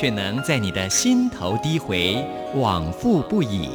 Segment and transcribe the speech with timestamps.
[0.00, 3.68] 却能在你的心头低回，往复不已。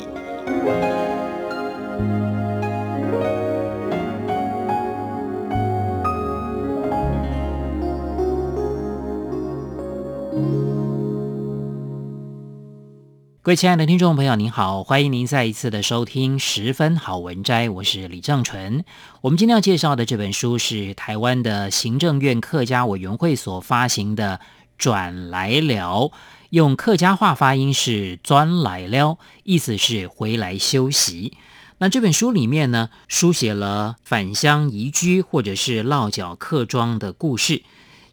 [13.41, 18.85] 各位亲爱的听众朋友，您好，欢迎您再一次的收听《十分好文摘》，我是李正纯。
[19.19, 24.39] 我们今天要介绍的这本书是台湾的行政院客家委员会所发行的
[24.77, 25.99] 《转来了》，
[26.49, 31.33] 用客家话发音是“转来了”，意思是回来休息。
[31.79, 37.63] 那这本书里面呢，书写了返乡移居或者是落脚客庄的故事。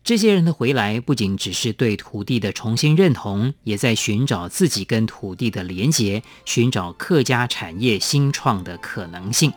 [0.02, 9.52] 这些人的回来，不仅只是对土地的重新认同，也在寻找自己跟土地的连结，寻找客家产业新创的可能性。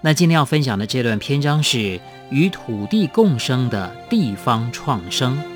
[0.00, 5.51] 那今天要分享的这段篇章是与土地共生的地方创生。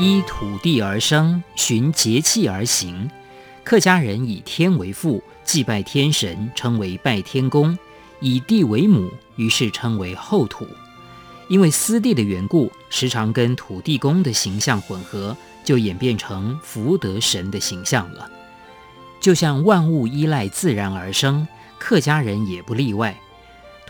[0.00, 3.10] 依土地而生，循节气而行。
[3.64, 7.76] 客家人以天为父，祭拜天神，称为拜天公；
[8.20, 10.68] 以地为母，于是称为后土。
[11.48, 18.30] 因为私地的缘故，时常跟土地公的形象混合，就演变成福德神的形象了。
[19.18, 23.18] 就像万物依赖自然而生，客家人也不例外。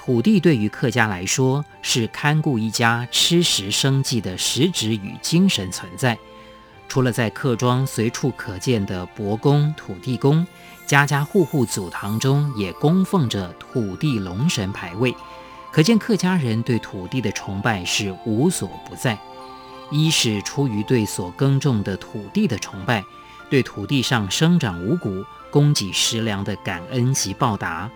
[0.09, 6.17] 土地对于客家来说，是看顾一家吃食生计的实质与精神存在。
[6.89, 10.47] 除了在客庄随处可见的伯公、土地公，
[10.86, 15.14] 家家户户祖堂中也供奉着土地龙神牌位，
[15.70, 19.18] 可见客家人对土地的崇拜是无所不在。
[19.91, 23.05] 一是出于对所耕种的土地的崇拜，
[23.51, 27.91] 对土地上生长五谷、供给食粮的感恩及报答；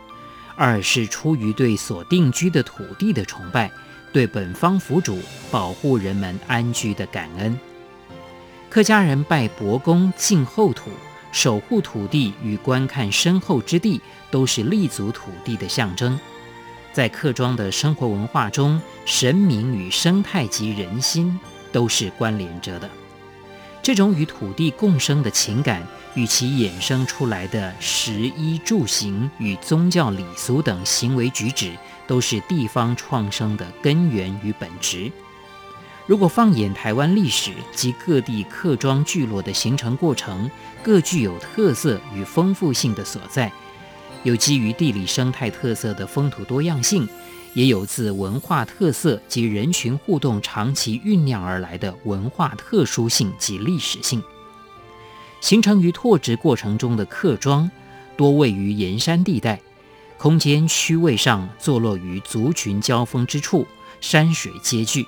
[0.56, 3.70] 二是出于对所定居的土地的崇拜，
[4.12, 5.18] 对本方府主
[5.50, 7.58] 保护人们安居的感恩。
[8.70, 10.90] 客家人拜伯公、敬后土、
[11.30, 16.18] 守护土地与观看深厚之地，都是立足土地的象征。
[16.92, 21.38] 在客庄的生活文化中，神明与生态及人心
[21.70, 22.88] 都是关联着的。
[23.82, 25.84] 这种与土地共生的情感，
[26.14, 31.72] 与其衍生出来的食衣住行与宗教礼俗等行为举止，
[32.06, 35.10] 都是地方创生的根源与本质。
[36.06, 40.48] 如果放眼台湾历史及各地客庄聚落的形成过程，
[40.80, 43.50] 各具有特色与丰富性的所在，
[44.22, 47.08] 有基于地理生态特色的风土多样性，
[47.54, 54.22] 也有自文化特色及人群互动长期酝酿而来的文化特殊性及历史性。
[55.40, 57.70] 形成于拓殖过程中的客庄，
[58.16, 59.60] 多位于沿山地带，
[60.16, 63.66] 空间区位上坐落于族群交锋之处，
[64.00, 65.06] 山水皆聚。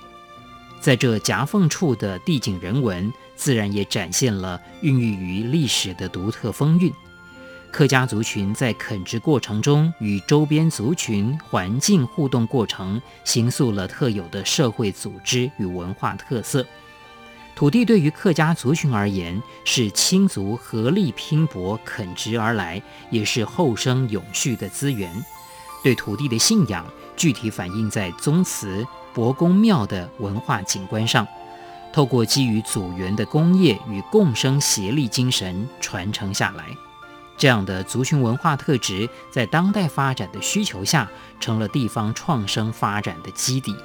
[0.81, 6.93] 在这夹缝处的地景人文，自然也展现了孕育于历史的独特风韵。
[7.75, 16.65] 客家族群在垦殖过程中与周边族群环境互动过程，形塑了特有的社会组织与文化特色。
[17.53, 25.13] 土地对于客家族群而言，是亲族合力拼搏垦殖而来，也是后生永续的资源。
[25.83, 26.85] 对土地的信仰，
[27.17, 28.87] 具体反映在宗祠。
[29.13, 31.27] 伯公庙的文化景观上，
[31.91, 36.65] 透过基于祖源的工业与共生协力精神传承下来，
[37.37, 41.09] 这样的族群文化特质，在当代发展的需求下，
[41.39, 43.75] 成了地方创生发展的基底。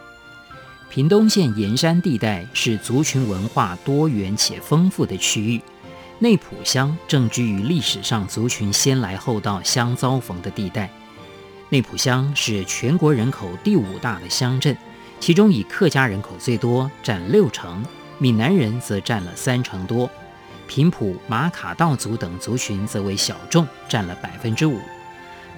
[0.88, 5.60] 屏东县沿山地带是族群文化多元且丰富的区域，
[6.18, 10.90] 内埔乡正居于历史上族群先来后到相遭逢的地带。
[11.68, 14.76] 内埔乡是全国人口第五大的乡镇。
[15.20, 17.82] 其中以客家人口最多，占六成；
[18.16, 20.08] 闽南人则占了三成多；
[20.70, 24.78] 平埔、马卡道族等族群则为小众，占了百分之五。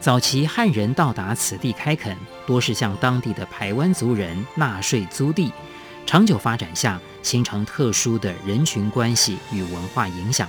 [0.00, 2.16] 早期汉人到达此地开垦，
[2.46, 5.52] 多是向当地的排湾族人纳税租地，
[6.06, 10.48] 长久发展下，形成特殊的人群关系与文化影响。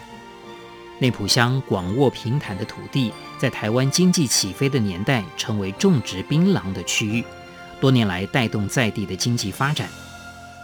[1.00, 7.22] 内埔乡广沃平坦的土地，在台湾经济起飞的年代，成为种植槟榔的区域。
[7.82, 9.90] 多年来带动在地的经济发展，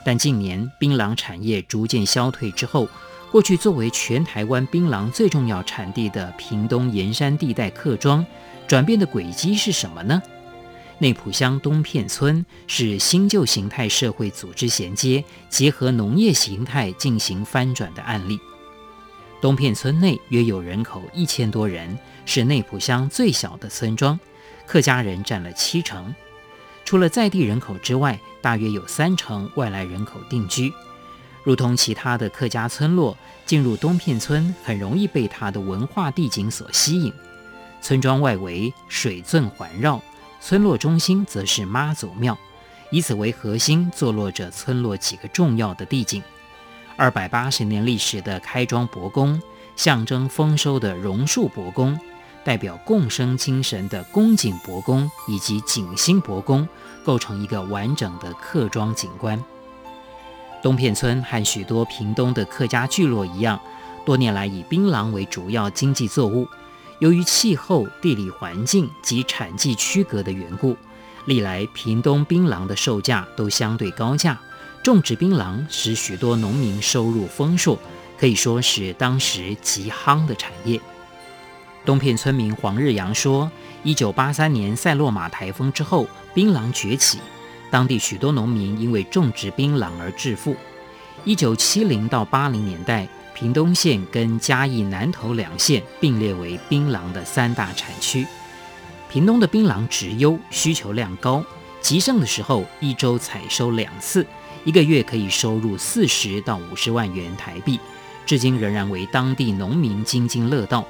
[0.05, 2.87] 但近年槟榔产业逐渐消退之后，
[3.31, 8.25] 过去作为全台湾槟榔最重要产地的屏东盐山地带客庄，
[8.67, 10.21] 转变的轨迹是什么呢？
[10.97, 18.39] 内埔乡东片村是新旧形态社会组织衔接，结合农业形态进行翻转的案例。
[19.39, 24.19] 东片村内约有人口一千多人，是内埔乡最小的村庄，
[24.65, 26.13] 客家人占了七成。
[26.83, 30.73] 除了在地人口之外，大约有三成外来人口定居。
[31.43, 37.13] 如同其他的客家村落，进入东片村很容易被它的文化地景所吸引。
[37.81, 40.01] 村庄外围水圳环绕，
[40.41, 42.37] 村落中心则是妈祖庙，
[42.91, 46.21] 以此为核心，坐落着村落几个重要的地景。
[46.97, 49.41] 二百八十年历史的开庄伯公，
[49.75, 51.97] 象征丰收的榕树伯公。
[52.41, 56.67] 代表共生精神的宫井伯公以及井心伯公，
[57.03, 59.43] 构成一个完整的客庄景观。
[60.61, 63.59] 东片村和许多屏东的客家聚落一样，
[64.05, 66.47] 多年来以槟榔为主要经济作物。
[66.99, 70.75] 由于气候、地理环境及产季区隔的缘故，
[71.25, 74.37] 历来屏东槟榔的售价都相对高价。
[74.83, 77.79] 种植槟榔使许多农民收入丰硕，
[78.17, 80.79] 可以说是当时极夯的产业。
[81.85, 83.49] 东片村民黄日阳说
[83.83, 87.19] ：“一九八三年塞洛马台风之后，槟榔崛起，
[87.71, 90.55] 当地许多农民因为种植槟榔而致富。
[91.25, 98.25] 一九七零到八零年代，屏东县跟嘉义南投两县并列为槟榔的三大产区。
[99.09, 101.43] 屏东的槟榔质优，需求量高，
[101.81, 104.25] 极盛的时候一周采收两次，
[104.63, 107.79] 一个月可以收入四十到五十万元台币，
[108.25, 110.85] 至今仍然为当地农民津津乐道。”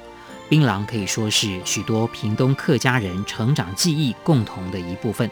[0.49, 5.29] 槟榔可以说是许多屏东客家人成长记忆共同的一部分。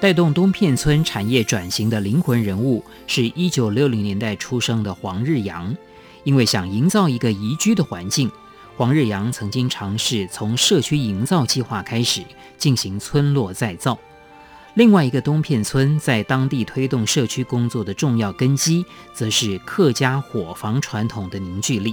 [0.00, 5.76] 带动东片村产业转型的灵魂人物是一九六零年代出生的黄日阳。
[6.22, 8.30] 因为想营造一个宜居的环境，
[8.76, 12.22] 黄日阳曾经尝试从社区营造计划开始
[12.56, 13.98] 进行村落再造。
[14.74, 21.92] 另外一个东片村在当地推动社区工作的重要根基，则是客家伙房传统的凝聚力。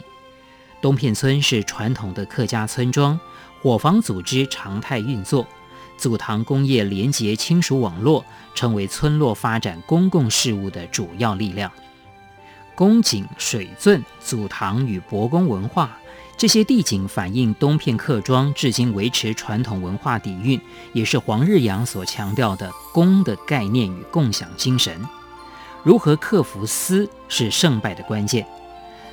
[0.80, 3.20] 东片村是传统的客家村庄，
[3.62, 5.48] 伙房组织常态运作，
[5.98, 11.72] 祖堂工业连结亲属网络，成为村落发展公共事务的主要力量。
[12.76, 15.98] 公井、水圳、祖堂与伯公文化，
[16.36, 20.60] 这些地景反映东片客庄至今维持传统文化底蕴，
[20.94, 25.00] 也是黄日阳所强调的公的概念与共享精神。
[25.84, 28.46] 如何克服私是胜败的关键。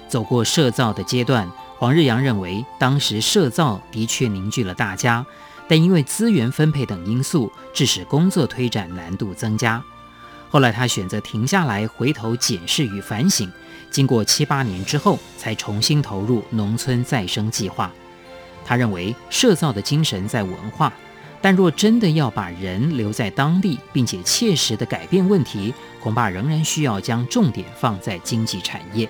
[0.08, 1.50] 走过社造的阶段。
[1.78, 5.26] 黄日阳认为，当时社造的确凝聚了大家，
[5.68, 9.82] 但因为资源分配等因素，致使工作推展难度增加。
[10.50, 13.50] 后来他选择停下来，回头检视与反省。
[13.90, 17.90] 经过七八年之后，才重新投入农村再生计划。
[18.64, 20.92] 他认为，社造的精神在文化，
[21.40, 29.08] 但若真的要把人留在当地，并且切实地改变问题，恐怕仍然需要将重点放在经济产业。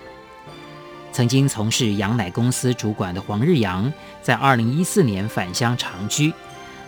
[1.13, 3.93] 曾经从事羊奶公司主管的黄日阳，
[4.23, 6.33] 在二零一四年返乡长居。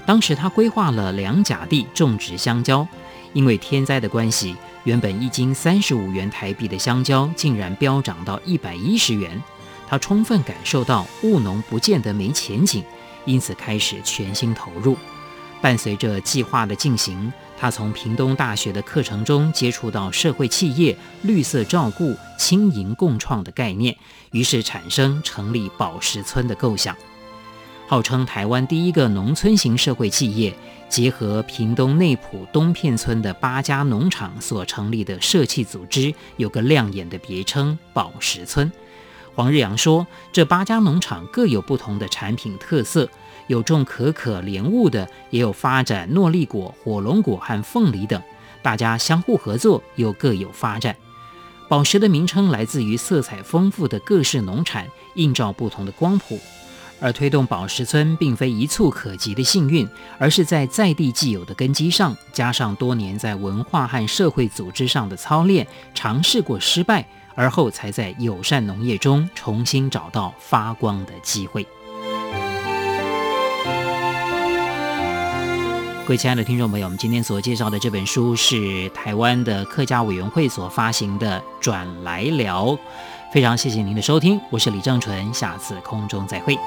[0.06, 2.86] 当时他规划了两甲地种植香蕉，
[3.34, 9.40] 因为天灾的关系，原本一斤三十五元台币的香蕉竟然飙涨到一百一十元。
[9.86, 12.82] 他充分感受到务农不见得没前景，
[13.26, 14.96] 因此开始全心投入。
[15.60, 17.31] 伴随着计划的进行。
[17.56, 23.96] 他从屏东大学的课程中接触到社会企业绿色照顾、轻盈共创的概念，
[24.32, 26.96] 于是产生成立宝石村的构想。
[27.87, 30.55] 号称台湾第一个农村型社会企业，
[30.89, 38.70] 结合屏东内埔东片村的八家农场所成立的社企组织，有个亮眼的别称“宝石村”。
[39.34, 43.08] 黄日阳说：“这八家农场各有不同的产品特色。”
[43.46, 48.22] 有种可可莲雾的，也有发展诺丽果、火龙果和凤梨等，
[48.63, 50.94] 大家相互合作，又各有发展。
[51.69, 56.39] 宝石的名称来自于色彩丰富的各式农产，映照不同的光谱。
[57.01, 59.86] 而推动宝石村，并非一蹴可及的幸运，
[60.19, 71.67] 而是在在地既有的根基上，加上多年在文化和社会组织上的操练，尝试过失败，而后才在友善农业中重新找到发光的机会。
[76.06, 82.67] 各位亲爱的听众朋友，我们今天所介绍的这本书是台湾的客家委员会所发行的《转来聊》，
[83.32, 86.58] 非常谢谢您的收听，我是李正淳，下次空中再会。